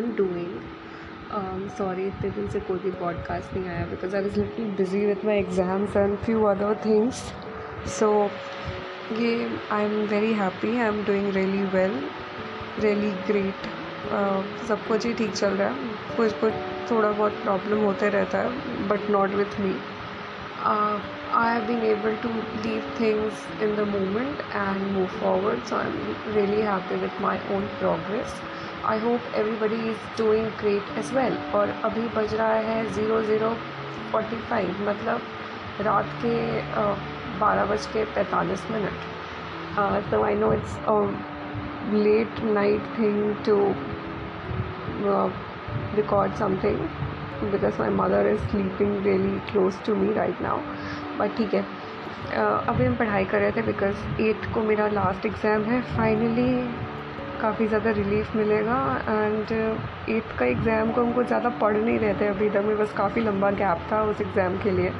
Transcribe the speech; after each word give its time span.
doing? 0.00 0.62
Um, 1.30 1.68
sorry 1.76 2.06
इतने 2.06 2.30
दिन 2.30 2.48
से 2.48 2.60
कोई 2.60 2.78
भी 2.78 2.90
पॉडकास्ट 2.90 3.56
नहीं 3.56 3.68
आया 3.68 3.84
because 3.86 4.16
I 4.16 4.22
was 4.22 4.38
little 4.40 4.64
busy 4.76 5.04
with 5.06 5.24
my 5.24 5.38
exams 5.38 5.96
and 5.96 6.16
few 6.24 6.42
other 6.44 6.74
things 6.84 7.22
so 7.98 8.30
ये 9.18 9.48
I 9.72 9.84
am 9.84 9.92
very 10.10 10.32
happy 10.32 10.68
I 10.68 10.86
am 10.86 11.04
doing 11.04 11.32
really 11.34 11.62
well 11.62 11.98
really 12.80 13.10
great 13.10 13.70
सब 14.68 14.86
कुछ 14.88 15.06
ही 15.06 15.14
ठीक 15.14 15.32
चल 15.32 15.48
रहा 15.48 15.68
है. 15.68 15.74
कुछ 16.16 16.32
कुछ 16.40 16.52
थोड़ा 16.90 17.10
बहुत 17.10 17.32
प्रॉब्लम 17.32 17.84
होते 17.84 18.08
रहता 18.08 18.38
है 18.38 18.88
but 18.88 19.10
not 19.10 19.30
with 19.30 19.60
me 19.60 19.74
I 20.66 21.54
have 21.54 21.66
been 21.66 21.82
able 21.84 22.16
to 22.22 22.28
leave 22.68 22.94
things 23.00 23.46
in 23.62 23.76
the 23.76 23.88
moment 23.88 24.40
and 24.54 24.90
move 24.92 25.06
forward 25.06 25.64
so 25.64 25.76
I 25.76 25.86
am 25.86 26.34
really 26.34 26.60
happy 26.60 26.96
with 26.96 27.20
my 27.22 27.38
own 27.56 27.68
progress. 27.82 28.40
I 28.86 28.98
hope 29.00 29.34
everybody 29.36 29.76
is 29.90 30.06
doing 30.18 30.46
great 30.60 30.98
as 30.98 31.12
well 31.14 31.36
और 31.54 31.68
अभी 31.84 32.06
बज 32.16 32.34
रहा 32.34 32.54
है 32.68 32.84
zero 32.92 33.20
zero 33.22 33.50
forty 34.12 34.36
five 34.48 34.82
मतलब 34.88 35.20
रात 35.80 36.08
के 36.24 36.34
बारह 37.40 37.64
बज 37.64 37.86
के 37.92 38.04
पैंतालीस 38.14 38.66
मिनट। 38.70 40.10
तो 40.10 40.22
I 40.24 40.34
know 40.34 40.52
it's 40.52 40.76
late 41.94 42.42
night 42.54 42.82
thing 42.98 43.34
to 43.46 43.56
record 45.96 46.34
something 46.34 46.78
because 47.52 47.78
my 47.80 47.90
mother 47.96 48.26
is 48.26 48.40
sleeping 48.50 49.04
really 49.04 49.38
close 49.50 49.82
to 49.86 49.94
me 49.94 50.12
right 50.14 50.42
now 50.42 50.58
but 51.18 51.36
ठीक 51.36 51.54
है। 51.54 51.64
अभी 52.68 52.84
हम 52.84 52.94
पढ़ाई 52.96 53.24
कर 53.24 53.38
रहे 53.40 53.52
थे 53.52 53.62
बिकॉज़ 53.62 54.22
एट 54.22 54.52
को 54.54 54.62
मेरा 54.62 54.86
लास्ट 54.88 55.26
एग्ज़ाम 55.26 55.62
है। 55.64 55.80
फाइनली 55.96 56.52
काफ़ी 57.42 57.66
ज़्यादा 57.66 57.90
रिलीफ 57.92 58.34
मिलेगा 58.36 58.78
एंड 59.08 59.52
एट 60.10 60.36
का 60.38 60.46
एग्ज़ाम 60.46 60.90
को 60.92 61.02
हमको 61.02 61.22
ज़्यादा 61.24 61.48
पढ़ 61.60 61.76
नहीं 61.76 61.98
रहे 61.98 62.14
थे 62.20 62.26
अभी 62.28 62.50
तक 62.50 62.64
में 62.66 62.76
बस 62.78 62.92
काफ़ी 62.96 63.22
लंबा 63.22 63.50
गैप 63.60 63.86
था 63.92 64.02
उस 64.10 64.20
एग्ज़ाम 64.20 64.58
के 64.58 64.70
लिए 64.70 64.92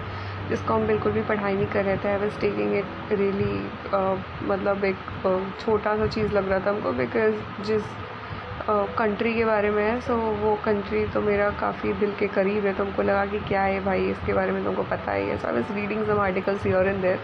जिसको 0.49 0.75
हम 0.75 0.87
बिल्कुल 0.87 1.13
भी 1.13 1.23
पढ़ाई 1.25 1.55
नहीं 1.55 1.67
कर 1.73 1.85
रहे 1.85 1.97
थे। 1.97 2.09
I 2.09 2.19
was 2.19 2.39
taking 2.41 2.75
it 2.77 3.13
really 3.13 3.55
मतलब 4.47 4.85
एक 4.85 4.97
छोटा 5.61 5.97
सा 5.97 6.07
चीज़ 6.07 6.33
लग 6.33 6.49
रहा 6.49 6.59
था 6.67 6.71
हमको 6.71 6.93
बिकॉज़ 6.93 7.65
जिस 7.67 7.83
कंट्री 8.99 9.35
के 9.35 9.45
बारे 9.45 9.71
में 9.71 9.83
है 9.83 10.01
सो 10.01 10.15
so, 10.15 10.41
वो 10.41 10.55
कंट्री 10.65 11.05
तो 11.15 11.21
मेरा 11.21 11.51
काफ़ी 11.61 11.93
दिल 12.01 12.13
के 12.19 12.27
करीब 12.35 12.67
है 12.67 12.73
तो 12.75 12.85
हमको 12.85 13.03
लगा 13.03 13.25
कि 13.27 13.39
क्या 13.49 13.63
है 13.63 13.85
भाई 13.85 14.11
इसके 14.11 14.35
बारे 14.35 14.53
में 14.53 14.65
तुमको 14.65 14.83
पता 14.91 15.13
ही 15.13 15.29
है। 15.29 15.37
So 15.39 15.49
I 15.49 15.55
was 15.55 15.73
reading 15.75 16.05
some 16.07 16.21
articles 16.21 16.67
your 16.67 16.89
in 16.89 17.01
there 17.03 17.19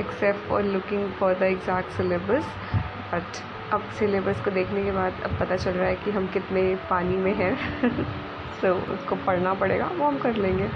except 0.00 0.48
for 0.48 0.62
looking 0.74 1.10
for 1.20 1.34
the 1.34 1.42
exact 1.44 1.96
syllabus 1.96 2.54
but 3.14 3.42
अब 3.72 3.82
सिलेबस 3.98 4.40
को 4.44 4.50
देखने 4.50 4.82
के 4.84 4.92
बाद 4.92 5.20
अब 5.24 5.36
पता 5.40 5.56
चल 5.56 5.70
रहा 5.70 5.88
है 5.88 5.96
कि 5.96 6.10
हम 6.10 6.26
कितने 6.26 6.62
पानी 6.90 7.16
में 7.16 7.34
हैं। 7.34 7.54
सो 8.60 8.66
so, 8.74 8.90
उसको 8.90 9.16
पढ़ना 9.26 9.52
पड़ेगा 9.54 9.86
वो 9.98 10.06
हम 10.06 10.18
कर 10.18 10.36
लेंगे। 10.36 10.68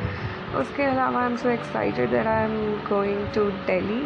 उसके 0.58 0.82
अलावा 0.82 1.20
I 1.20 1.26
am 1.26 1.36
so 1.36 1.48
excited 1.48 2.10
that 2.10 2.26
I 2.26 2.44
am 2.44 2.54
going 2.88 3.26
to 3.34 3.48
Delhi 3.66 4.02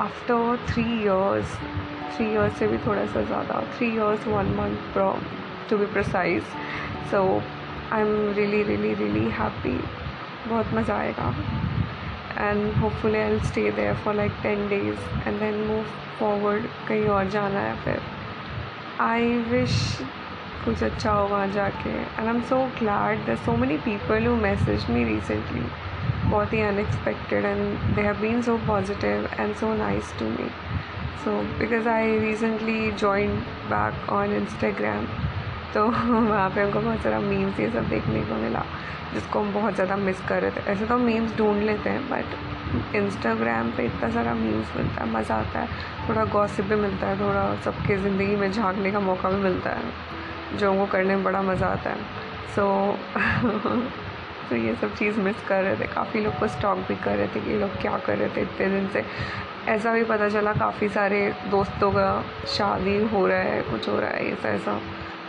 after 0.00 0.58
three 0.68 0.82
years 0.82 1.56
three 2.16 2.26
years 2.26 2.58
से 2.58 2.66
भी 2.68 2.78
थोड़ा 2.78 3.06
सा 3.06 3.22
ज़्यादा। 3.22 3.62
Three 3.76 3.88
years 3.94 4.26
one 4.26 4.54
month 4.58 4.98
to 5.70 5.78
be 5.78 5.86
precise 5.92 6.42
so 7.10 7.22
I 7.92 8.00
am 8.00 8.32
really 8.36 8.62
really 8.62 8.94
really 8.94 9.28
happy 9.30 9.78
बहुत 10.48 10.74
मज़ा 10.74 10.98
आएगा। 10.98 11.34
And 12.38 12.72
hopefully 12.74 13.18
I 13.18 13.38
stay 13.48 13.70
there 13.70 13.94
for 14.04 14.14
like 14.14 14.32
ten 14.42 14.68
days 14.68 15.28
and 15.28 15.38
then 15.40 15.60
move 15.66 15.84
forward 16.20 16.66
कहीं 16.88 17.06
और 17.08 17.28
जाना 17.30 17.60
है 17.60 17.76
फिर। 17.84 18.00
आई 19.00 19.32
विश 19.50 19.76
कुछ 20.64 20.82
अच्छा 20.82 21.12
हो 21.12 21.26
वहाँ 21.28 21.48
जाके। 21.52 21.90
And 21.90 22.18
I 22.18 22.28
am 22.28 22.40
so 22.48 22.56
glad 22.78 23.24
that 23.26 23.38
so 23.38 23.56
many 23.56 23.76
people 23.84 24.26
who 24.26 24.34
message 24.38 24.90
me 24.90 25.04
recently 25.04 25.62
बहुत 26.24 26.52
ही 26.52 26.60
unexpected 26.62 27.44
and 27.44 27.94
they 27.94 28.02
have 28.02 28.20
been 28.20 28.42
so 28.42 28.56
positive 28.66 29.28
and 29.38 29.54
so 29.56 29.74
nice 29.76 30.12
to 30.18 30.28
me 30.28 30.48
so 31.24 31.40
because 31.58 31.88
I 31.88 32.18
recently 32.18 32.90
join 33.00 33.36
back 33.70 34.10
on 34.12 34.32
Instagram 34.34 35.06
तो 35.74 35.84
वहाँ 35.86 36.48
पे 36.50 36.60
हमको 36.60 36.80
बहुत 36.80 37.02
सारा 37.02 37.18
memes 37.20 37.58
ये 37.60 37.70
सब 37.70 37.88
देखने 37.88 38.20
को 38.20 38.34
मिला, 38.34 38.64
जिसको 39.12 39.40
हम 39.40 39.52
बहुत 39.54 39.74
ज़्यादा 39.74 39.96
मिस 39.96 40.20
कर 40.28 40.40
रहे 40.42 40.50
थे। 40.50 40.70
ऐसे 40.72 40.86
तो 40.86 40.96
मीम्स 40.98 41.36
ढूंढ 41.38 41.62
लेते 41.62 41.90
हैं 41.90 42.08
बट 42.10 42.34
इंस्टाग्राम 42.96 43.70
पे 43.70 43.84
इतना 43.84 44.10
सारा 44.10 44.34
मीम्स 44.34 44.76
मिलता 44.76 45.04
है 45.04 45.10
मज़ा 45.10 45.34
आता 45.34 45.58
है। 45.58 46.08
थोड़ा 46.08 46.24
गॉसिप 46.24 46.64
भी 46.64 46.74
मिलता 46.74 47.06
है 47.06 47.20
थोड़ा 47.20 47.54
सबके 47.64 47.96
ज़िंदगी 47.96 48.36
में 48.36 48.50
झांकने 48.52 48.90
का 48.92 49.00
मौका 49.00 49.30
भी 49.30 49.42
मिलता 49.42 49.70
है 49.70 50.58
जो 50.58 50.70
हमको 50.70 50.86
करने 50.86 51.16
में 51.16 51.24
बड़ा 51.24 51.42
मज़ा 51.42 51.66
आता 51.66 51.90
है। 51.90 51.96
सो 52.54 52.62
so, 52.62 53.18
तो 54.50 54.56
ये 54.56 54.74
सब 54.74 54.94
चीज़ 54.94 55.18
मिस 55.20 55.42
कर 55.48 55.62
रहे 55.62 55.76
थे। 55.76 55.86
काफ़ी 55.86 56.20
लोग 56.20 56.38
को 56.38 56.46
स्टॉक 56.48 56.78
भी 56.78 56.94
कर 56.94 57.16
रहे 57.16 57.26
थे 57.26 57.40
कि 57.40 57.58
लोग 57.58 57.80
क्या 57.80 57.98
कर 57.98 58.16
रहे 58.18 58.28
थे 58.28 58.42
इतने 58.42 58.68
दिन 58.68 58.88
से। 58.88 59.04
ऐसा 59.68 59.92
भी 59.92 60.04
पता 60.04 60.28
चला 60.28 60.52
काफ़ी 60.52 60.88
सारे 60.88 61.20
दोस्तों 61.50 61.90
का 61.92 62.24
शादी 62.48 62.96
हो 63.04 63.26
रहा 63.26 63.38
है 63.38 63.62
कुछ 63.62 63.88
हो 63.88 63.98
रहा 64.00 64.10
है 64.10 64.32
ऐसा 64.32 64.48
ऐसा। 64.48 64.80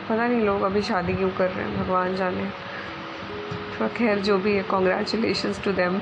पता 0.09 0.27
नहीं 0.27 0.41
लोग 0.41 0.61
अभी 0.61 0.81
शादी 0.81 1.13
क्यों 1.13 1.29
कर 1.29 1.49
रहे 1.49 1.65
हैं 1.65 1.83
भगवान 1.83 2.15
जाने। 2.15 2.49
तो 3.79 3.87
खैर 3.87 4.19
जो 4.19 4.37
भी 4.37 4.53
है 4.55 4.63
कॉन्ग्रेचुलेशन 4.63 5.53
टू 5.65 5.71
देम 5.71 5.99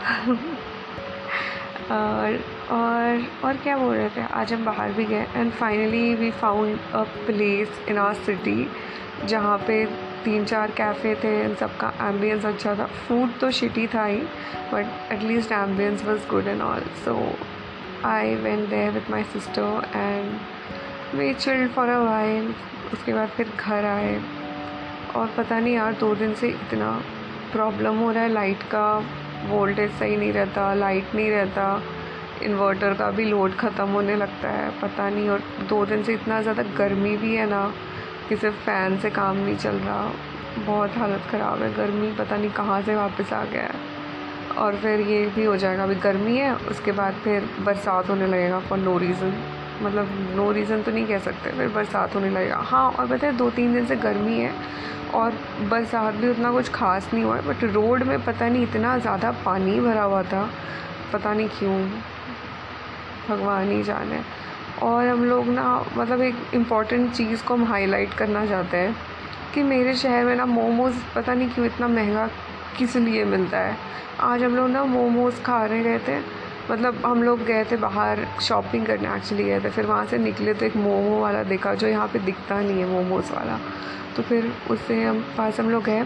और 1.92 2.36
और 2.72 3.24
और 3.44 3.58
क्या 3.58 3.78
बोल 3.78 3.96
रहे 3.96 4.10
थे? 4.10 4.22
आज 4.22 4.52
हम 4.54 4.66
बाहर 4.66 4.92
भी 4.94 5.06
गए 5.06 5.26
and 5.36 5.52
finally 5.52 6.14
we 6.16 6.30
found 6.32 6.80
a 6.94 7.02
place 7.26 7.80
in 7.90 7.98
our 7.98 8.14
city 8.16 8.68
जहाँ 9.26 9.58
पे 9.58 9.86
तीन 10.24 10.46
चार 10.46 10.72
कैफ़े 10.72 11.14
थे 11.24 11.34
इन 11.44 11.56
सबका 11.56 11.92
एम्बियंस 12.02 12.46
अच्छा 12.46 12.76
था। 12.76 12.86
फ़ूड 13.08 13.40
तो 13.40 13.50
शिटी 13.52 13.88
था 13.88 14.04
ही 14.06 14.18
but 14.74 15.12
at least 15.12 15.52
ambience 15.52 16.04
was 16.06 16.28
good 16.30 16.48
and 16.48 16.62
all 16.62 16.84
so 17.06 17.18
I 18.06 18.36
went 18.36 18.70
there 18.70 18.92
with 18.92 19.10
my 19.12 19.24
sister 19.24 19.88
and 19.96 21.18
we 21.20 21.34
chilled 21.34 21.72
for 21.72 21.90
a 21.90 21.98
while 22.00 22.54
उसके 22.94 23.14
बाद 23.14 23.30
फिर 23.30 23.52
घर 23.60 23.86
आए। 23.86 24.22
और 25.16 25.34
पता 25.38 25.60
नहीं 25.60 25.74
यार, 25.74 25.94
दो 25.94 26.14
दिन 26.16 26.34
से 26.34 26.48
इतना 26.48 26.92
प्रॉब्लम 27.52 27.98
हो 27.98 28.12
रहा 28.12 28.24
है 28.24 28.30
लाइट 28.30 28.64
का 28.64 28.86
वोल्टेज 29.48 29.92
सही 29.92 30.16
नहीं 30.16 30.32
रहता 30.34 30.74
लाइट 30.74 31.16
नहीं 31.16 31.30
रहता 31.32 31.82
इन्वर्टर 32.44 32.94
का 32.94 33.10
भी 33.12 33.26
लोड 33.26 33.56
ख़त्म 33.56 33.88
होने 33.90 34.16
लगता 34.16 34.50
है, 34.50 34.70
पता 34.82 35.10
नहीं, 35.10 35.30
और 35.30 35.42
दो 35.70 35.86
दिन 35.86 36.04
से 36.04 36.14
इतना 36.14 36.42
ज़्यादा 36.42 36.64
गर्मी 36.78 37.16
भी 37.18 37.36
है 37.36 37.50
ना 37.50 37.62
कि 38.30 38.36
सिर्फ़ 38.36 38.56
फ़ैन 38.56 38.98
से 39.00 39.10
काम 39.10 39.38
नहीं 39.38 39.56
चल 39.58 39.76
रहा। 39.76 40.12
बहुत 40.66 40.98
हालत 40.98 41.28
ख़राब 41.32 41.62
है, 41.62 41.74
गर्मी 41.74 42.12
पता 42.16 42.38
नहीं 42.38 42.52
कहाँ 42.52 42.82
से 42.82 42.96
वापस 42.96 43.34
आ 43.34 43.44
गया 43.46 43.64
है। 43.64 43.88
और 44.58 44.76
फिर 44.76 45.02
ये 45.02 45.26
भी 45.36 45.46
हो 45.46 45.56
जाएगा, 45.58 45.84
अभी 45.84 45.96
गर्मी 45.96 46.38
है, 46.38 46.54
उसके 46.56 46.92
बाद 46.92 47.14
फिर 47.24 47.50
बरसात 47.62 48.10
होने 48.10 48.28
लगेगा 48.28 48.60
फॉर 48.60 48.78
नो 48.78 48.98
रीज़न 48.98 49.34
मतलब 49.82 50.34
नो 50.36 50.52
रीज़न 50.52 50.82
तो 50.84 50.92
नहीं 50.92 51.06
कह 51.08 51.20
सकते, 51.20 51.52
फिर 51.52 51.68
बरसात 51.70 52.16
होने 52.16 52.30
लगेगा 52.30 52.56
हाँ 52.58 52.90
और 52.92 53.06
बताए 53.08 53.32
दो 53.34 53.50
तीन 53.50 53.74
दिन 53.74 53.86
से 53.86 53.96
गर्मी 53.98 54.40
है 54.40 54.54
और 55.14 55.34
बरसात 55.70 56.14
भी 56.14 56.30
उतना 56.30 56.52
कुछ 56.52 56.70
खास 56.72 57.10
नहीं 57.14 57.24
हुआ 57.24 57.36
है 57.36 57.48
बट 57.48 57.64
रोड 57.66 58.04
में 58.04 58.24
पता 58.26 58.48
नहीं 58.48 58.64
इतना 58.64 58.98
ज़्यादा 58.98 59.32
पानी 59.46 59.80
भरा 59.82 60.04
हुआ 60.04 60.24
था, 60.24 60.50
पता 61.14 61.34
नहीं 61.34 61.48
क्यों। 61.50 61.80
भगवान 63.30 63.72
ही 63.72 63.82
जाने। 63.84 64.22
और 64.84 65.08
हम 65.08 65.24
लोग 65.26 65.48
ना 65.48 65.86
मतलब 65.98 66.22
एक 66.22 66.36
इंपॉर्टेंट 66.54 67.12
चीज़ 67.14 67.44
को 67.44 67.54
हम 67.54 67.64
हाईलाइट 67.66 68.14
करना 68.14 68.46
चाहते 68.46 68.78
हैं 68.78 68.96
कि 69.54 69.64
मेरे 69.64 69.94
शहर 69.96 70.26
में 70.26 70.36
ना 70.36 70.46
मोमोज़ 70.46 70.96
पता 71.16 71.34
नहीं 71.34 71.50
क्यों 71.50 71.66
इतना 71.66 71.88
महँगा 71.88 72.28
किस 72.78 72.96
लिए 72.98 73.24
मिलता 73.26 73.60
है। 73.60 73.76
आज 74.22 74.44
हम 74.44 74.56
लोग 74.56 74.70
ना 74.70 74.84
मोमोज़ 74.86 75.42
खा 75.44 75.64
रहे 75.66 75.98
थे 76.00 76.20
मतलब 76.72 77.06
हम 77.06 77.24
लोग 77.24 77.44
गए 77.46 77.64
थे 77.72 77.78
बाहर 77.78 78.26
शॉपिंग 78.42 78.86
करने 78.86 79.16
एक्चुअली 79.16 79.44
गए 79.44 79.60
थे, 79.60 79.70
फिर 79.70 79.86
वहाँ 79.86 80.06
से 80.06 80.18
निकले 80.18 80.54
तो 80.54 80.66
एक 80.66 80.76
मोमो 80.78 81.20
वाला 81.22 81.44
देखा 81.44 81.74
जो 81.76 81.88
यहाँ 81.88 82.08
पे 82.08 82.20
दिखता 82.20 82.60
नहीं 82.62 82.80
है 82.80 82.88
मोमोज़ 82.88 83.32
वाला। 83.34 83.60
तो 84.16 84.24
फिर 84.24 84.52
उससे 84.72 85.02
हम 85.04 85.20
पास 85.38 85.60
हम 85.60 85.70
लोग 85.70 85.84
गए 85.84 86.04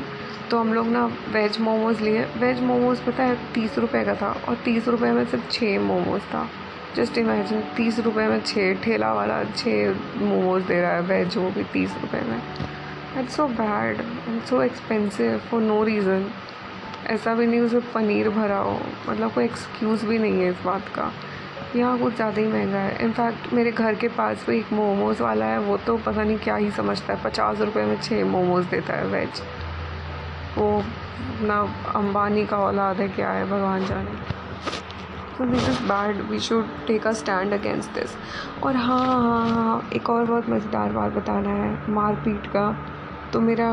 तो 0.52 0.58
हम 0.60 0.74
लोग 0.74 0.88
ना 0.88 1.06
वेज 1.34 1.60
मोमोज़ 1.62 2.02
लिए। 2.02 2.24
वेज 2.38 2.62
मोमोज़ 2.62 3.02
पता 3.06 3.24
है 3.24 3.38
तीस 3.54 3.78
रुपये 3.78 4.04
का 4.06 4.16
था 4.16 4.36
और 4.50 4.56
तीस 4.66 4.88
रुपये 4.88 5.12
में 5.12 5.26
सिर्फ़ 5.26 5.50
छः 5.52 5.80
मोमोज़ 5.82 6.22
था। 6.34 6.48
जस्ट 6.96 7.18
इमेजिन 7.18 7.62
तीस 7.78 8.00
रुपये 8.00 8.28
में 8.28 8.42
छः, 8.42 8.74
ठेला 8.84 9.14
वाला 9.14 9.44
छः 9.46 9.96
मोमोज 10.18 10.64
दे 10.64 10.82
रहा 10.82 10.92
है 10.92 11.02
वेज 11.04 11.38
वो 11.38 11.50
भी 11.52 11.64
तीस 11.74 11.96
रुपये 12.02 12.22
में। 12.22 12.42
It's 13.20 13.36
so 13.36 13.48
bad 13.50 14.00
and 14.28 14.42
so 14.42 14.62
expensive 14.64 15.38
for 15.50 15.62
no 15.62 15.84
reason 15.84 16.30
ऐसा 17.08 17.34
भी 17.36 17.46
नहीं 17.48 17.60
उसमें 17.60 17.92
पनीर 17.94 18.30
भरा 18.30 18.58
हो 18.58 18.80
मतलब 19.10 19.34
कोई 19.34 19.44
एक्सक्यूज़ 19.46 20.06
भी 20.06 20.18
नहीं 20.20 20.42
है 20.42 20.50
इस 20.50 20.62
बात 20.66 20.90
का। 20.96 21.12
यहाँ 21.76 21.98
कुछ 22.00 22.16
ज़्यादा 22.16 22.42
ही 22.42 22.48
महँगा 22.48 22.80
है। 22.80 22.98
इनफैक्ट 23.04 23.54
मेरे 23.54 23.72
घर 23.72 23.96
के 23.96 24.08
पास 24.08 24.46
भी 24.50 24.58
एक 24.58 24.74
मोमोज़ 24.74 25.22
वाला 25.24 25.46
है, 25.46 25.60
वो 25.60 25.78
तो 25.78 25.98
पता 25.98 26.24
नहीं 26.24 26.38
क्या 26.40 26.56
ही 26.56 26.70
समझता 26.72 27.14
है। 27.14 27.24
पचास 27.24 27.62
रुपये 27.62 27.86
में 27.86 28.00
छः 28.02 28.24
मोमोज़ 28.26 28.68
देता 28.68 28.94
है 28.94 29.08
वेज 29.08 29.42
वो 30.58 30.84
ना 31.42 31.60
अंबानी 31.96 32.46
का 32.46 32.58
औलाद 32.58 33.00
है 33.02 33.08
क्या 33.10 33.30
है, 33.30 33.46
भगवान 33.46 33.86
जाने। 33.86 34.22
तो 35.38 35.46
this 35.46 35.70
is 35.70 35.82
bad 35.84 36.22
we 36.30 36.40
should 36.40 36.66
take 36.88 37.08
a 37.08 37.12
stand 37.14 37.54
against 37.54 37.94
this 37.94 38.16
और 38.64 38.76
हाँ 38.76 39.06
हाँ 39.06 39.50
हाँ 39.50 39.90
एक 39.96 40.10
और 40.10 40.26
बहुत 40.26 40.50
मज़ेदार 40.50 40.92
बात 40.92 41.12
बताना 41.12 41.50
है। 41.54 41.92
मारपीट 41.92 42.48
का। 42.48 42.72
तो 43.34 43.40
मेरा 43.42 43.70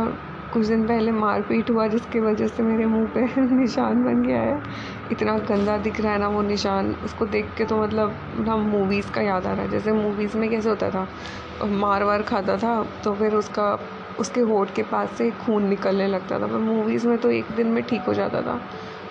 कुछ 0.52 0.66
दिन 0.66 0.86
पहले 0.86 1.12
मारपीट 1.12 1.70
हुआ, 1.70 1.86
जिसकी 1.88 2.20
वजह 2.20 2.46
से 2.46 2.62
मेरे 2.62 2.86
मुँह 2.86 3.06
पे 3.06 3.20
निशान 3.56 4.04
बन 4.04 4.22
गया 4.22 4.40
है। 4.40 4.62
इतना 5.12 5.36
गंदा 5.38 5.76
दिख 5.78 6.00
रहा 6.00 6.12
है 6.12 6.18
ना 6.18 6.28
वो 6.28 6.42
निशान। 6.42 6.94
उसको 7.04 7.26
देख 7.26 7.54
के 7.58 7.64
तो 7.64 7.82
मतलब 7.82 8.14
ना 8.46 8.56
मूवीज़ 8.56 9.10
का 9.10 9.20
याद 9.20 9.46
आ 9.46 9.52
रहा 9.52 9.62
है। 9.62 9.70
जैसे 9.70 9.92
मूवीज़ 9.92 10.36
में 10.38 10.48
कैसे 10.50 10.68
होता 10.68 10.90
था 10.90 11.08
मार 11.66 12.02
वार 12.04 12.22
खाता 12.22 12.56
था 12.56 12.82
तो 13.04 13.14
फिर 13.14 13.34
उसका, 13.34 13.78
उसके 14.20 14.40
होठ 14.40 14.74
के 14.74 14.82
पास 14.82 15.10
से 15.10 15.30
खून 15.30 15.68
निकलने 15.68 16.06
लगता 16.06 16.38
था। 16.40 16.46
पर 16.46 16.58
मूवीज़ 16.58 17.08
में 17.08 17.18
तो 17.18 17.30
एक 17.30 17.50
दिन 17.56 17.66
में 17.66 17.82
ठीक 17.82 18.02
हो 18.02 18.14
जाता 18.14 18.42
था। 18.42 18.60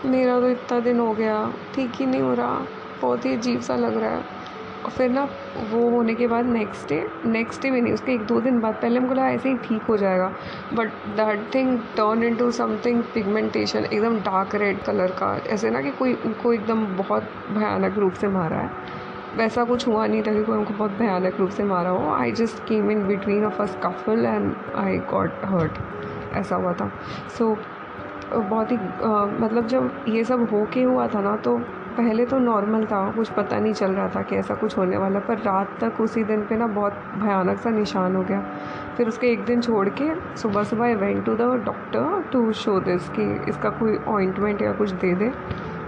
मेरा 0.06 0.40
तो 0.40 0.50
इतना 0.50 0.80
दिन 0.80 1.00
हो 1.00 1.14
गया, 1.14 1.54
ठीक 1.76 1.92
ही 1.96 2.06
नहीं 2.06 2.22
हो 2.22 2.34
रहा। 2.34 2.60
बहुत 3.02 3.26
ही 3.26 3.34
अजीब 3.34 3.62
सा 3.62 3.76
लग 3.76 3.98
रहा 3.98 4.12
है। 4.12 4.39
और 4.86 4.92
फिर 4.92 5.10
ना 5.10 5.24
वो 5.72 5.90
होने 5.90 6.14
के 6.16 6.28
बाद 6.28 6.46
नेक्स्ट 6.46 6.90
डे 6.90 7.04
नेक्स्ट 7.26 7.62
डे 7.62 7.72
भी 7.72 7.82
नहीं 7.82 7.94
उसके 7.94 8.14
एक 8.14 8.26
दो 8.26 8.40
दिन 8.42 8.60
बाद 8.60 8.76
पहले 8.82 9.00
हमको 9.00 9.14
लगा 9.14 9.30
ऐसे 9.30 9.50
ही 9.50 9.56
ठीक 9.64 9.82
हो 9.82 9.98
जाएगा। 9.98 10.32
But 10.74 10.90
that 11.18 11.44
thing 11.56 11.78
turn 11.98 12.24
into 12.36 12.50
something 12.52 13.04
pigmentation 13.14 13.86
एकदम 13.86 14.18
डार्क 14.22 14.56
रेड 14.56 14.82
कलर 14.84 15.12
का। 15.20 15.36
ऐसे 15.50 15.70
ना 15.70 15.82
कि 15.82 15.92
कोई 16.00 16.14
उनको 16.26 16.54
एकदम 16.54 16.86
बहुत 16.98 17.30
भयानक 17.52 17.98
रूप 17.98 18.14
से 18.14 18.28
मारा 18.28 18.58
है। 18.58 19.08
वैसा 19.38 19.64
कुछ 19.64 19.88
हुआ 19.88 20.06
नहीं 20.08 20.22
था 20.24 20.34
कि 20.34 20.44
कोई 20.44 20.58
हमको 20.58 20.74
बहुत 20.74 20.92
भयानक 21.00 21.40
रूप 21.40 21.50
से 21.50 21.64
मारा 21.64 21.90
हो। 21.90 22.14
I 22.14 22.32
just 22.32 22.64
came 22.68 22.92
in 22.92 23.08
between 23.08 23.44
a 23.44 23.66
scuffle 23.66 24.26
and 24.26 24.54
I 24.76 24.98
got 25.12 25.46
hurt 25.46 25.78
ऐसा 26.38 26.56
हुआ 26.56 26.74
था। 26.74 26.92
सो 27.38 27.46
so, 27.46 27.60
बहुत 28.32 28.72
ही 28.72 28.78
मतलब 29.44 29.68
जब 29.68 30.06
ये 30.08 30.24
सब 30.24 30.42
हो 30.52 30.66
के 30.74 30.82
हुआ 30.84 31.08
था 31.08 31.22
ना 31.22 31.36
तो 31.36 31.56
पहले 32.00 32.26
तो 32.26 32.38
नॉर्मल 32.40 32.86
था, 32.86 33.12
कुछ 33.12 33.30
पता 33.30 33.60
नहीं 33.60 33.74
चल 33.74 33.92
रहा 33.92 34.10
था 34.10 34.22
कि 34.22 34.36
ऐसा 34.36 34.56
कुछ 34.56 34.78
होने 34.78 34.98
वाला, 34.98 35.20
पर 35.20 35.38
रात 35.38 35.70
तक 35.84 36.02
उसी 36.02 36.24
दिन 36.24 36.42
पे 36.42 36.58
ना 36.58 36.68
बहुत 36.68 36.94
भयानक 37.18 37.58
सा 37.58 37.70
निशान 37.70 38.16
हो 38.16 38.24
गया। 38.24 38.46
फिर 38.98 39.08
उसके 39.08 39.28
एक 39.28 39.46
दिन 39.46 39.62
छोड़ 39.62 39.90
के 39.90 40.38
सुबह 40.38 40.64
सुबह 40.64 40.86
I 40.86 40.96
went 40.96 41.26
to 41.26 41.36
the 41.36 41.42
doctor 41.42 42.26
to 42.34 42.52
show 42.52 42.80
this 42.80 43.10
कि 43.10 43.46
इसका 43.50 43.70
कोई 43.70 43.98
ऑइंटमेंट 44.08 44.62
या 44.62 44.74
कुछ 44.74 44.92
दे 44.92 45.16
दे 45.16 45.34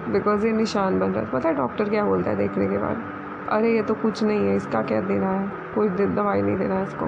बिकॉज़ 0.09 0.45
ये 0.45 0.51
निशान 0.51 0.99
बन 0.99 1.11
रहा 1.11 1.23
था। 1.23 1.29
पता 1.29 1.49
है 1.49 1.55
डॉक्टर 1.55 1.89
क्या 1.89 2.05
बोलता 2.05 2.29
है 2.31 2.37
देखने 2.37 2.67
के 2.67 2.77
बाद? 2.77 3.03
अरे, 3.49 3.71
ये 3.71 3.81
तो 3.81 3.93
कुछ 3.93 4.23
नहीं 4.23 4.47
है, 4.47 4.55
इसका 4.55 4.81
क्या 4.81 5.01
देना 5.01 5.29
है? 5.29 5.51
कोई 5.75 5.89
दवाई 5.89 6.41
नहीं 6.41 6.57
देना 6.57 6.75
है 6.75 6.83
इसको। 6.83 7.05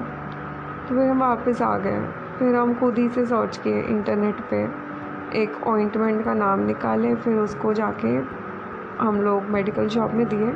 तो 0.88 0.88
फिर 0.88 1.10
हम 1.10 1.20
वापस 1.20 1.62
आ 1.62 1.78
गए। 1.78 2.00
फिर 2.38 2.54
हम 2.54 2.74
खुद 2.74 2.98
ही 2.98 3.08
से 3.08 3.26
सर्च 3.26 3.56
किए 3.56 3.82
इंटरनेट 3.82 4.36
पे। 4.40 4.64
एक 5.42 5.66
ऑइंटमेंट 5.66 6.24
का 6.24 6.34
नाम 6.34 6.60
निकाले, 6.60 7.14
फिर 7.14 7.36
उसको 7.36 7.72
जाके 7.72 8.43
हम 9.04 9.20
लोग 9.22 9.42
मेडिकल 9.42 9.88
शॉप 9.88 10.12
में 10.12 10.26
दिए। 10.28 10.52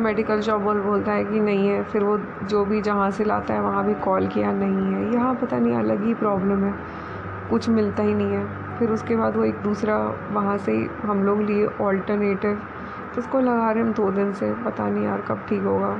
मेडिकल 0.00 0.40
शॉप 0.40 0.60
बोल 0.60 0.80
बोलता 0.80 1.12
है 1.12 1.24
कि 1.24 1.40
नहीं 1.40 1.68
है, 1.68 1.82
फिर 1.82 2.04
वो 2.04 2.18
जो 2.44 2.64
भी 2.64 2.80
जहाँ 2.80 3.10
से 3.10 3.24
लाता 3.24 3.54
है, 3.54 3.60
वहाँ 3.60 3.84
भी 3.86 3.94
कॉल 3.94 4.26
किया, 4.26 4.52
नहीं 4.52 4.94
है। 4.94 5.14
यहाँ 5.14 5.34
पता 5.34 5.58
नहीं, 5.58 5.74
अलग 5.74 6.04
ही 6.04 6.14
प्रॉब्लम 6.14 6.64
है। 6.64 6.74
कुछ 7.50 7.68
मिलता 7.68 8.02
ही 8.02 8.14
नहीं 8.14 8.32
है। 8.32 8.78
फिर 8.78 8.90
उसके 8.90 9.16
बाद 9.16 9.36
वो 9.36 9.44
एक 9.44 9.54
दूसरा 9.54 9.96
वहाँ 10.32 10.56
से 10.58 10.72
ही 10.72 10.86
हम 11.02 11.22
लोग 11.24 11.40
लिए 11.40 11.66
ऑल्टरनेटिव 11.80 12.62
तो 13.14 13.20
उसको 13.20 13.40
लगा 13.40 13.70
रहे 13.70 13.82
हम 13.82 13.92
दो 13.92 14.10
दिन 14.10 14.32
से। 14.32 14.52
पता 14.54 14.88
नहीं 14.88 15.04
यार 15.04 15.20
कब 15.20 15.44
ठीक 15.48 15.62
होगा। 15.62 15.96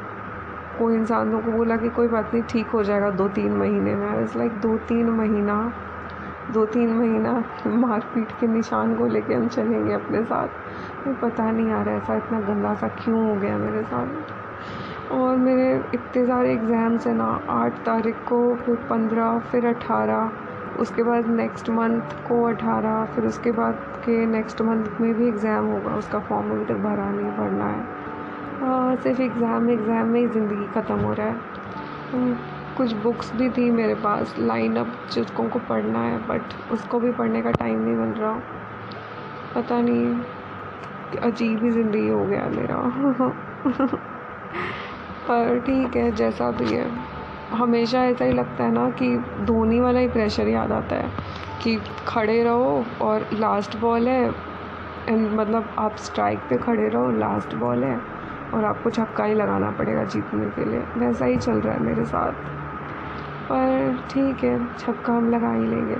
कोई 0.78 0.94
इंसानों 0.94 1.40
को 1.40 1.52
बोला 1.52 1.76
कि 1.76 1.88
कोई 1.88 2.08
बात 2.08 2.34
नहीं, 2.34 2.42
ठीक 2.42 2.68
हो 2.68 2.82
जाएगा 2.82 3.10
दो 3.10 3.28
तीन 3.28 3.52
महीने 3.52 3.94
में। 3.94 4.22
इज़ 4.22 4.38
लाइक 4.38 4.52
दो 4.52 4.76
तीन 4.78 5.10
महीना? 5.10 5.72
दो 6.52 6.64
तीन 6.66 6.92
महीना 6.92 7.32
मारपीट 7.66 8.32
के 8.40 8.46
निशान 8.46 8.94
को 8.96 9.06
लेके 9.06 9.34
हम 9.34 9.46
चलेंगे 9.48 9.94
अपने 9.94 10.22
साथ। 10.24 10.48
पता 11.22 11.50
नहीं 11.50 11.70
आ 11.70 11.82
रहा 11.82 11.94
ऐसा 11.94 12.16
इतना 12.16 12.40
गंदा 12.40 12.74
सा 12.74 12.88
क्यों 12.88 13.28
हो 13.28 13.34
गया 13.40 13.56
मेरे 13.58 13.82
साथ। 13.82 15.12
और 15.12 15.36
मेरे 15.36 15.74
इतने 15.94 16.24
सारे 16.26 16.52
एग्ज़ाम्स 16.52 17.06
हैं 17.06 17.14
ना, 17.14 17.28
आठ 17.50 17.78
तारीख 17.86 18.16
को, 18.28 18.54
फिर 18.56 18.76
पंद्रह, 18.90 19.38
फिर 19.50 19.66
अठारह, 19.66 20.30
उसके 20.80 21.02
बाद 21.02 21.26
नेक्स्ट 21.30 21.70
मंथ 21.70 22.14
को 22.28 22.42
अठारह, 22.44 23.04
फिर 23.14 23.26
उसके 23.26 23.50
बाद 23.52 23.74
के 24.04 24.24
नेक्स्ट 24.26 24.62
मंथ 24.62 25.00
में 25.00 25.12
भी 25.14 25.28
एग्ज़ाम 25.28 25.66
होगा, 25.66 25.94
उसका 25.96 26.18
फॉर्म 26.20 26.50
अभी 26.50 26.64
तक 26.64 26.80
भरा 26.80 27.10
नहीं, 27.10 27.30
भरना 27.38 27.66
है। 27.66 28.96
सिर्फ़ 28.96 29.20
एग्ज़ाम 29.22 29.70
एग्ज़ाम 29.70 30.08
में 30.08 30.20
ही 30.20 30.26
ज़िंदगी 30.28 30.66
ख़त्म 30.74 30.98
हो 30.98 31.12
रहा 31.12 31.26
है। 31.26 32.53
कुछ 32.76 32.92
बुक्स 32.92 33.32
भी 33.34 33.50
थी 33.50 33.70
मेरे 33.70 33.94
पास 33.94 34.34
लाइन 34.38 34.76
अप 34.76 34.86
जिसको 35.12 35.48
को 35.48 35.58
पढ़ना 35.58 35.98
है 35.98 36.18
बट 36.28 36.42
उसको 36.72 37.00
भी 37.00 37.12
पढ़ने 37.12 37.42
का 37.42 37.50
टाइम 37.50 37.78
नहीं 37.78 37.94
मिल 37.94 38.08
रहा। 38.08 38.32
पता 39.54 39.80
नहीं, 39.80 40.20
अजीब 41.18 41.64
ही 41.64 41.70
ज़िंदगी 41.70 42.08
हो 42.08 42.24
गया 42.24 42.44
मेरा। 42.44 42.76
पर 45.28 45.60
ठीक 45.60 45.96
है, 45.96 46.12
जैसा 46.12 46.50
भी 46.50 46.64
है। 46.64 46.90
हमेशा 47.50 48.04
ऐसा 48.04 48.24
ही 48.24 48.32
लगता 48.32 48.64
है 48.64 48.72
ना 48.72 48.90
कि 48.90 49.18
धोनी 49.18 49.80
वाला 49.80 50.00
ही 50.00 50.08
प्रेशर 50.08 50.48
याद 50.48 50.72
आता 50.72 50.96
है 50.96 51.10
कि 51.62 51.80
खड़े 52.08 52.42
रहो 52.44 52.84
और 53.02 53.28
लास्ट 53.32 53.76
बॉल 53.76 54.08
है। 54.08 54.32
एंड 55.08 55.32
मतलब 55.32 55.74
आप 55.78 55.96
स्ट्राइक 55.96 56.38
पे 56.38 56.56
खड़े 56.56 56.88
रहो 56.88 57.10
लास्ट 57.10 57.54
बॉल 57.54 57.84
है। 57.84 58.00
और 58.54 58.64
आपको 58.64 58.90
छक्का 58.90 59.24
ही 59.24 59.34
लगाना 59.34 59.70
पड़ेगा 59.70 60.04
जीतने 60.04 60.46
के 60.46 60.64
लिए। 60.64 60.80
वैसा 60.96 61.24
ही 61.24 61.36
चल 61.36 61.52
रहा 61.52 61.74
है 61.74 61.80
मेरे 61.80 62.04
साथ। 62.04 62.63
पर 63.44 63.98
ठीक 64.10 64.44
है 64.44 64.74
छक्का 64.74 65.12
हम 65.12 65.30
लगा 65.30 65.52
ही 65.52 65.66
लेंगे। 65.66 65.96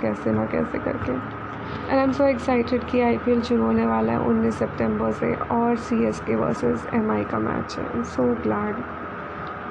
कैसे 0.00 0.32
ना 0.32 0.46
कैसे 0.46 0.78
करके। 0.78 1.12
And 1.12 1.90
I 1.90 1.98
am 1.98 2.12
so 2.12 2.24
excited 2.24 2.84
कि 2.84 3.00
आई 3.00 3.18
पी 3.18 3.32
एल 3.32 3.40
शुरू 3.40 3.62
होने 3.62 3.86
वाला 3.86 4.12
है 4.12 4.20
उन्नीस 4.20 4.54
सितंबर 4.54 5.10
से 5.10 5.34
और 5.34 5.76
C 5.76 6.04
S 6.04 6.20
K 6.20 6.36
versus 6.36 6.86
M 6.94 7.10
I 7.10 7.24
का 7.24 7.38
मैच 7.38 7.78
है। 7.78 7.84
आई 7.84 7.96
एम 7.96 8.02
सो 8.02 8.22
ग्लैड 8.22 8.76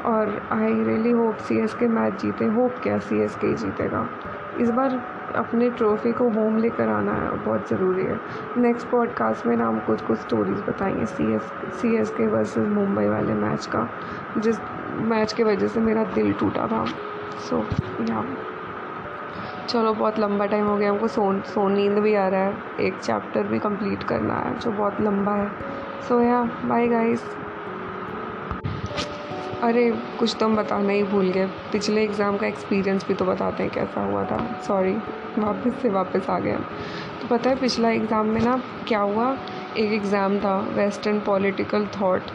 और 0.06 0.42
I 0.52 0.84
really 0.84 1.12
hope 1.12 1.36
C 1.38 1.60
S 1.60 1.74
K 1.74 1.88
match 1.88 2.22
जीते। 2.22 2.46
होप 2.46 2.76
क्या 2.84 2.98
सी 2.98 3.22
एस 3.22 3.36
के 3.36 3.54
जीतेगा। 3.54 4.08
इस 4.60 4.70
बार 4.70 5.02
अपने 5.36 5.70
ट्रॉफ़ी 5.70 6.12
को 6.12 6.30
होम 6.30 6.58
लेकर 6.58 6.90
आना 6.90 7.14
है 7.14 7.46
बहुत 7.46 7.70
ज़रूरी 7.70 8.04
है। 8.04 8.20
नेक्स्ट 8.58 8.90
पॉडकास्ट 8.90 9.46
में 9.46 9.56
ना 9.58 9.68
हम 9.68 9.80
कुछ 9.80 10.02
कुछ 10.02 10.20
स्टोरीज़ 10.20 10.62
बताएँगे 10.62 11.06
C 11.06 11.34
S 11.34 11.52
C 11.74 11.96
S 11.96 12.10
K 12.10 12.28
versus 12.28 12.68
Mumbai 12.68 13.08
वाले 13.08 13.34
मैच 13.34 13.66
का। 13.66 13.88
जिस 14.38 14.60
मैच 14.92 15.34
की 15.34 15.44
वजह 15.44 15.68
से 15.68 15.80
मेरा 15.80 16.04
दिल 16.04 16.34
टूटा 16.34 16.68
था। 16.68 16.86
सो 17.40 17.58
या 18.10 18.26
चलो, 19.70 19.94
बहुत 19.94 20.20
लंबा 20.20 20.46
टाइम 20.46 20.66
हो 20.68 20.78
गया। 20.78 20.90
हमको 20.90 21.08
सो 21.08 21.42
सो 21.44 21.68
नींद 21.70 22.00
भी 22.00 22.14
आ 22.16 22.28
रहा 22.28 22.42
है। 22.42 22.56
एक 22.80 23.00
चैप्टर 23.00 23.44
भी 23.44 23.60
कंप्लीट 23.60 24.04
करना 24.04 24.34
है, 24.36 24.58
जो 24.60 24.72
बहुत 24.72 25.02
लंबा 25.02 25.36
है। 25.36 25.50
सो 26.08 26.22
या 26.22 26.42
बाय 26.66 26.88
गाइस 26.88 27.24
अरे, 29.64 29.92
कुछ 30.20 30.36
तो 30.40 30.46
हम 30.46 30.56
बताना 30.56 30.94
ही 30.94 31.04
भूल 31.04 31.30
गए। 31.32 31.46
पिछले 31.72 32.04
एग्ज़ाम 32.04 32.38
का 32.38 32.48
एक्सपीरियंस 32.48 33.08
भी 33.08 33.14
तो 33.14 33.26
बताते 33.26 33.64
हैं 33.64 33.72
कैसा 33.72 34.02
हुआ 34.02 34.24
था। 34.26 34.38
सॉरी 34.68 34.94
वापस 35.38 35.76
से 35.82 35.90
वापस 35.90 36.30
आ 36.30 36.40
गए। 36.40 36.56
तो 37.22 37.28
पता 37.28 37.50
है, 37.50 37.56
पिछला 37.56 37.90
एग्ज़ाम 37.90 38.28
में 38.28 38.42
ना 38.42 38.62
क्या 38.88 39.00
हुआ? 39.00 39.36
एक 39.78 39.92
एग्ज़ाम 39.94 40.40
था 40.40 40.58
वेस्टर्न 40.76 41.20
पॉलिटिकल 41.20 41.86
थाट 41.86 42.32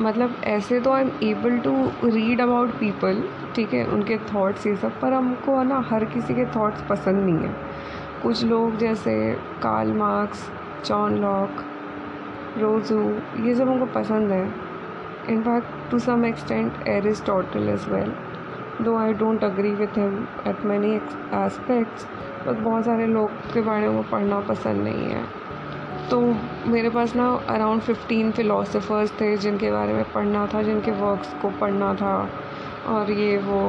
मतलब 0.00 0.34
ऐसे 0.44 0.80
तो 0.80 0.90
I 0.92 1.02
am 1.02 1.10
able 1.22 1.58
to 1.58 1.72
read 2.04 2.40
about 2.40 2.70
people 2.78 3.22
ठीक 3.54 3.72
है, 3.74 3.84
उनके 3.86 4.16
थाट्स 4.18 4.66
ये 4.66 4.74
सब, 4.76 5.00
पर 5.00 5.12
हमको 5.12 5.56
है 5.58 5.64
ना, 5.68 5.78
हर 5.90 6.04
किसी 6.04 6.34
के 6.34 6.44
थाट्स 6.46 6.82
पसंद 6.90 7.24
नहीं 7.24 7.48
है। 7.48 7.54
कुछ 8.22 8.44
लोग 8.44 8.76
जैसे 8.78 9.14
Karl 9.62 9.92
Marx 9.94 10.50
John 10.86 11.16
Locke 11.20 11.64
Rousseau 12.58 13.00
ये 13.46 13.54
सब 13.54 13.68
हमको 13.68 13.86
पसंद 13.94 14.32
है। 14.32 14.44
In fact 15.30 15.90
to 15.90 15.98
some 15.98 16.24
extent 16.24 16.86
Aristotle 16.88 17.68
is 17.70 17.88
well 17.90 18.12
though 18.82 18.96
I 18.98 19.12
don't 19.14 19.44
agree 19.44 19.70
with 19.74 19.98
him 19.98 20.26
at 20.46 20.64
many 20.66 20.94
aspects 20.94 22.06
but 22.46 22.58
बहुत 22.58 22.84
सारे 22.84 23.06
लोग 23.06 23.30
के 23.52 23.60
बारे 23.62 23.88
में 23.88 24.02
पढ़ना 24.10 24.40
पसंद 24.48 24.82
नहीं 24.84 25.08
है। 25.08 25.24
तो 26.10 26.20
मेरे 26.66 26.90
पास 26.90 27.14
ना 27.16 27.28
अराउंड 27.50 27.80
फिफ्टीन 27.82 28.30
फ़िलासफ़र्स 28.32 29.12
थे 29.20 29.36
जिनके 29.36 29.70
बारे 29.72 29.92
में 29.92 30.12
पढ़ना 30.12 30.46
था, 30.46 30.62
जिनके 30.62 30.90
वर्क्स 31.00 31.32
को 31.42 31.50
पढ़ना 31.60 31.94
था। 31.94 32.16
और 32.86 33.10
ये 33.10 33.36
वो 33.38 33.60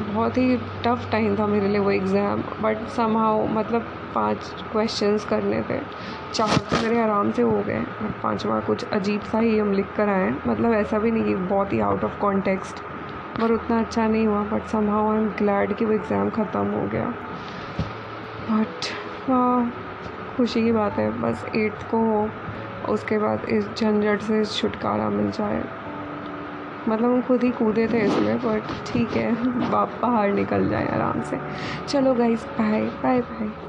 बहुत 0.00 0.36
ही 0.38 0.56
टफ़ 0.84 1.10
टाइम 1.10 1.36
था 1.38 1.46
मेरे 1.46 1.68
लिए 1.68 1.78
वो 1.78 1.90
एग्ज़ाम 1.90 2.42
बट 2.62 2.86
समहाउ 2.96 3.46
मतलब 3.48 3.86
पाँच 4.14 4.50
क्वेश्चंस 4.72 5.24
करने 5.24 5.62
थे। 5.62 5.78
चार 6.34 6.56
तो 6.70 6.82
मेरे 6.82 7.00
आराम 7.00 7.30
से 7.32 7.42
हो 7.42 7.62
गए 7.66 7.80
बट 7.80 8.20
पाँचवा 8.22 8.60
कुछ 8.60 8.84
अजीब 8.84 9.20
सा 9.22 9.38
ही 9.38 9.58
हम 9.58 9.72
लिख 9.72 9.94
कर 9.96 10.08
आए। 10.08 10.30
मतलब 10.46 10.72
ऐसा 10.74 10.98
भी 10.98 11.10
नहीं 11.10 11.34
बहुत 11.36 11.72
ही 11.72 11.80
आउट 11.80 12.04
ऑफ़ 12.04 12.18
कॉन्टेक्स्ट 12.20 12.80
पर 13.40 13.52
उतना 13.52 13.78
अच्छा 13.78 14.06
नहीं 14.06 14.26
हुआ 14.26 14.42
but 14.50 14.66
somehow 14.68 15.10
I 15.10 15.18
am 15.18 15.28
glad 15.38 15.74
कि 15.76 15.84
वो 15.84 15.92
एग्ज़ाम 15.92 16.30
ख़त्म 16.30 16.66
हो 16.70 16.86
गया। 16.92 17.12
बट 18.50 18.92
खुशी 20.38 20.62
की 20.62 20.72
बात 20.72 20.98
है। 20.98 21.10
बस 21.20 21.44
एट्थ 21.56 21.90
को 21.90 21.98
हो, 21.98 22.28
उसके 22.92 23.18
बाद 23.18 23.44
इस 23.48 23.68
झंझट 23.76 24.22
से 24.22 24.44
छुटकारा 24.44 25.08
मिल 25.10 25.30
जाए। 25.30 25.62
मतलब 26.88 27.04
हम 27.04 27.22
खुद 27.22 27.42
ही 27.42 27.50
कूदे 27.50 27.86
थे 27.88 28.00
इसमें 28.00 28.38
बट 28.38 28.62
ठीक 28.86 29.10
है 29.10 29.32
बाप 29.70 29.98
बाहर 30.02 30.32
निकल 30.32 30.68
जाए 30.68 30.88
आराम 30.88 31.22
से। 31.22 31.40
चलो 31.88 32.14
गाइस 32.14 32.44
बाय 32.58 32.80
बाय 33.02 33.20
बाय 33.20 33.67